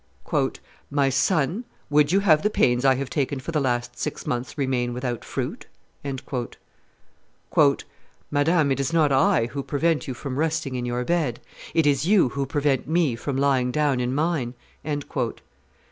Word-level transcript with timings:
"My 0.89 1.09
son, 1.09 1.63
would 1.91 2.11
you 2.11 2.21
have 2.21 2.41
the 2.41 2.49
pains 2.49 2.83
I 2.83 2.95
have 2.95 3.11
taken 3.11 3.39
for 3.39 3.51
the 3.51 3.59
last 3.59 3.99
six 3.99 4.25
months 4.25 4.57
remain 4.57 4.93
without 4.95 5.23
fruit?" 5.23 5.67
"Madame, 8.31 8.71
it 8.71 8.79
is 8.79 8.91
not 8.93 9.11
I 9.11 9.45
who 9.45 9.61
prevent 9.61 10.07
you 10.07 10.15
from 10.15 10.39
resting 10.39 10.73
in 10.73 10.87
your 10.87 11.05
bed; 11.05 11.39
it 11.75 11.85
is 11.85 12.07
you 12.07 12.29
who 12.29 12.47
prevent 12.47 12.87
me 12.87 13.15
from 13.15 13.37
lying 13.37 13.69
down 13.71 13.99
in 13.99 14.11
mine." 14.15 14.55